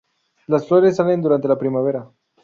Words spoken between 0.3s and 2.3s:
Las flores salen durante la primavera.